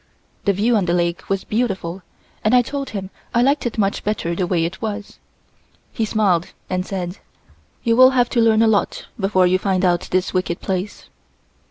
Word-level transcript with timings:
The 0.45 0.53
view 0.53 0.75
on 0.77 0.85
the 0.85 0.95
lake 0.95 1.29
was 1.29 1.43
beautiful 1.43 2.01
and 2.43 2.55
I 2.55 2.63
told 2.63 2.89
him 2.89 3.11
I 3.35 3.43
liked 3.43 3.67
it 3.67 3.77
much 3.77 4.03
better 4.03 4.33
the 4.33 4.47
way 4.47 4.65
it 4.65 4.81
was. 4.81 5.19
He 5.93 6.05
smiled 6.05 6.53
and 6.71 6.83
said: 6.83 7.19
"You 7.83 7.95
will 7.95 8.09
have 8.09 8.27
to 8.31 8.41
learn 8.41 8.63
a 8.63 8.67
lot 8.67 9.05
before 9.19 9.45
you 9.45 9.59
find 9.59 9.85
out 9.85 10.07
this 10.09 10.33
wicked 10.33 10.59
place." 10.59 11.07